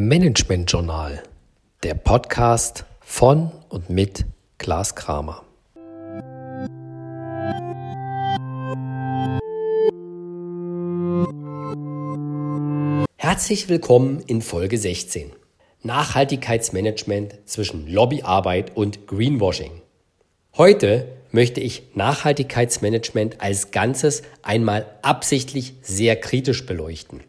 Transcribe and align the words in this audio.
Management 0.00 0.70
Journal, 0.70 1.24
der 1.82 1.94
Podcast 1.94 2.84
von 3.00 3.50
und 3.68 3.90
mit 3.90 4.26
Klaas 4.56 4.94
Kramer. 4.94 5.42
Herzlich 13.16 13.68
willkommen 13.68 14.22
in 14.28 14.40
Folge 14.40 14.78
16. 14.78 15.32
Nachhaltigkeitsmanagement 15.82 17.36
zwischen 17.46 17.88
Lobbyarbeit 17.88 18.76
und 18.76 19.08
Greenwashing. 19.08 19.82
Heute 20.56 21.08
möchte 21.32 21.60
ich 21.60 21.82
Nachhaltigkeitsmanagement 21.96 23.40
als 23.40 23.72
Ganzes 23.72 24.22
einmal 24.42 24.86
absichtlich 25.02 25.74
sehr 25.82 26.14
kritisch 26.14 26.66
beleuchten. 26.66 27.24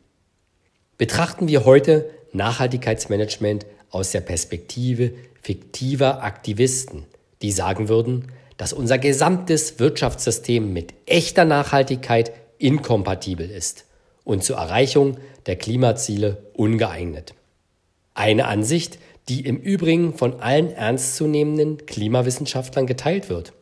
Betrachten 0.99 1.47
wir 1.47 1.65
heute 1.65 2.11
Nachhaltigkeitsmanagement 2.33 3.65
aus 3.89 4.11
der 4.11 4.21
Perspektive 4.21 5.13
fiktiver 5.41 6.23
Aktivisten, 6.23 7.05
die 7.41 7.51
sagen 7.51 7.89
würden, 7.89 8.31
dass 8.57 8.73
unser 8.73 8.97
gesamtes 8.97 9.79
Wirtschaftssystem 9.79 10.73
mit 10.73 10.93
echter 11.05 11.45
Nachhaltigkeit 11.45 12.33
inkompatibel 12.57 13.49
ist 13.49 13.85
und 14.25 14.43
zur 14.43 14.57
Erreichung 14.57 15.17
der 15.45 15.55
Klimaziele 15.55 16.43
ungeeignet. 16.53 17.33
Eine 18.13 18.45
Ansicht, 18.45 18.99
die 19.29 19.45
im 19.45 19.57
Übrigen 19.57 20.13
von 20.13 20.41
allen 20.41 20.71
ernstzunehmenden 20.71 21.85
Klimawissenschaftlern 21.85 22.85
geteilt 22.85 23.29
wird. 23.29 23.53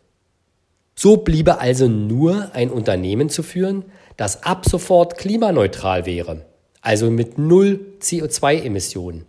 So 0.95 1.17
bliebe 1.17 1.59
also 1.59 1.87
nur 1.87 2.55
ein 2.55 2.71
Unternehmen 2.71 3.29
zu 3.29 3.43
führen, 3.43 3.85
das 4.15 4.43
ab 4.43 4.65
sofort 4.67 5.17
klimaneutral 5.17 6.07
wäre 6.07 6.47
also 6.87 7.11
mit 7.11 7.37
null 7.37 7.81
CO2-Emissionen. 7.99 9.25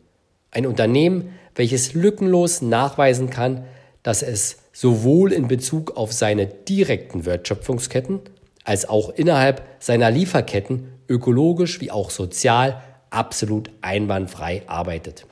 Ein 0.53 0.65
Unternehmen, 0.65 1.35
welches 1.57 1.93
lückenlos 1.93 2.63
nachweisen 2.63 3.31
kann, 3.31 3.65
dass 4.05 4.23
es 4.23 4.59
sowohl 4.73 5.33
in 5.33 5.49
Bezug 5.49 5.97
auf 5.97 6.13
seine 6.13 6.47
direkten 6.47 7.27
Wertschöpfungsketten 7.27 8.21
als 8.63 8.89
auch 8.89 9.11
innerhalb 9.11 9.67
seiner 9.81 10.09
Lieferketten 10.09 10.93
ökologisch 11.09 11.81
wie 11.81 11.91
auch 11.91 12.11
sozial 12.11 12.81
absolut 13.11 13.71
einwandfrei 13.81 14.63
arbeitet. 14.69 15.27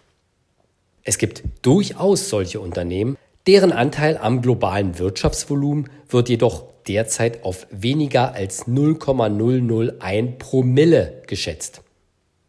Es 1.04 1.18
gibt 1.18 1.44
durchaus 1.62 2.28
solche 2.28 2.58
Unternehmen, 2.58 3.16
deren 3.46 3.70
Anteil 3.70 4.16
am 4.16 4.42
globalen 4.42 4.98
Wirtschaftsvolumen 4.98 5.90
wird 6.08 6.28
jedoch 6.28 6.64
derzeit 6.88 7.44
auf 7.44 7.68
weniger 7.70 8.34
als 8.34 8.66
0,001 8.66 10.38
Promille 10.40 11.22
geschätzt. 11.28 11.82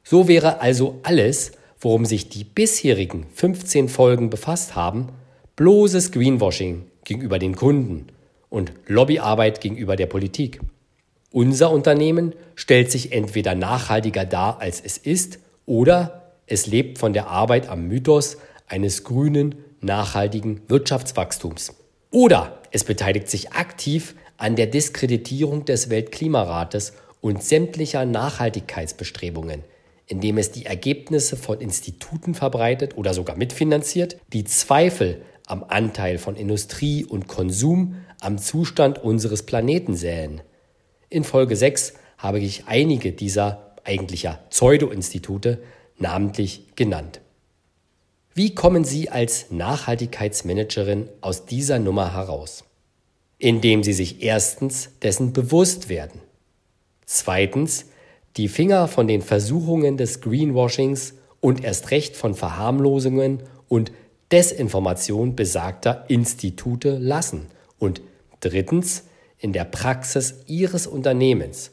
So 0.09 0.29
wäre 0.29 0.61
also 0.61 1.01
alles, 1.03 1.51
worum 1.81 2.05
sich 2.05 2.29
die 2.29 2.45
bisherigen 2.45 3.25
15 3.33 3.89
Folgen 3.89 4.29
befasst 4.29 4.73
haben, 4.73 5.09
bloßes 5.57 6.13
Greenwashing 6.13 6.85
gegenüber 7.03 7.39
den 7.39 7.57
Kunden 7.57 8.07
und 8.47 8.71
Lobbyarbeit 8.85 9.59
gegenüber 9.59 9.97
der 9.97 10.05
Politik. 10.05 10.61
Unser 11.33 11.71
Unternehmen 11.71 12.33
stellt 12.55 12.89
sich 12.89 13.11
entweder 13.11 13.53
nachhaltiger 13.53 14.23
dar, 14.23 14.61
als 14.61 14.79
es 14.79 14.97
ist, 14.97 15.39
oder 15.65 16.31
es 16.45 16.67
lebt 16.67 16.99
von 16.99 17.11
der 17.11 17.27
Arbeit 17.27 17.67
am 17.67 17.89
Mythos 17.89 18.37
eines 18.65 19.03
grünen, 19.03 19.55
nachhaltigen 19.81 20.61
Wirtschaftswachstums. 20.69 21.73
Oder 22.11 22.61
es 22.71 22.85
beteiligt 22.85 23.27
sich 23.29 23.51
aktiv 23.51 24.15
an 24.37 24.55
der 24.55 24.67
Diskreditierung 24.67 25.65
des 25.65 25.89
Weltklimarates 25.89 26.93
und 27.19 27.43
sämtlicher 27.43 28.05
Nachhaltigkeitsbestrebungen, 28.05 29.65
indem 30.07 30.37
es 30.37 30.51
die 30.51 30.65
Ergebnisse 30.65 31.37
von 31.37 31.59
Instituten 31.59 32.33
verbreitet 32.33 32.97
oder 32.97 33.13
sogar 33.13 33.35
mitfinanziert, 33.35 34.17
die 34.33 34.45
Zweifel 34.45 35.21
am 35.45 35.63
Anteil 35.67 36.17
von 36.17 36.35
Industrie 36.35 37.05
und 37.05 37.27
Konsum 37.27 37.95
am 38.19 38.37
Zustand 38.37 39.03
unseres 39.03 39.43
Planeten 39.43 39.95
säen. 39.95 40.41
In 41.09 41.23
Folge 41.23 41.55
6 41.55 41.93
habe 42.17 42.39
ich 42.39 42.63
einige 42.67 43.11
dieser 43.11 43.75
eigentlicher 43.83 44.39
Pseudo-Institute 44.49 45.59
namentlich 45.97 46.75
genannt. 46.75 47.21
Wie 48.33 48.53
kommen 48.53 48.83
Sie 48.83 49.09
als 49.09 49.49
Nachhaltigkeitsmanagerin 49.49 51.09
aus 51.21 51.45
dieser 51.45 51.79
Nummer 51.79 52.13
heraus? 52.13 52.63
Indem 53.39 53.83
Sie 53.83 53.93
sich 53.93 54.21
erstens 54.23 54.89
dessen 55.01 55.33
bewusst 55.33 55.89
werden. 55.89 56.21
Zweitens, 57.05 57.85
die 58.37 58.47
Finger 58.47 58.87
von 58.87 59.07
den 59.07 59.21
Versuchungen 59.21 59.97
des 59.97 60.21
Greenwashings 60.21 61.15
und 61.41 61.63
erst 61.63 61.91
recht 61.91 62.15
von 62.15 62.35
Verharmlosungen 62.35 63.43
und 63.67 63.91
Desinformation 64.31 65.35
besagter 65.35 66.05
Institute 66.07 66.97
lassen 66.97 67.47
und 67.79 68.01
drittens 68.39 69.03
in 69.39 69.53
der 69.53 69.65
Praxis 69.65 70.43
Ihres 70.47 70.87
Unternehmens 70.87 71.71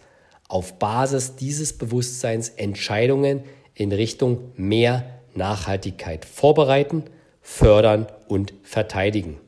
auf 0.49 0.79
Basis 0.79 1.37
dieses 1.37 1.73
Bewusstseins 1.73 2.51
Entscheidungen 2.51 3.45
in 3.75 3.93
Richtung 3.93 4.53
mehr 4.57 5.05
Nachhaltigkeit 5.35 6.25
vorbereiten, 6.25 7.05
fördern 7.41 8.07
und 8.29 8.55
verteidigen. 8.63 9.39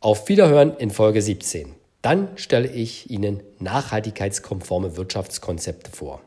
Auf 0.00 0.28
Wiederhören 0.28 0.76
in 0.76 0.90
Folge 0.90 1.20
17. 1.20 1.77
Dann 2.02 2.36
stelle 2.36 2.70
ich 2.70 3.10
Ihnen 3.10 3.42
nachhaltigkeitskonforme 3.58 4.96
Wirtschaftskonzepte 4.96 5.90
vor. 5.90 6.22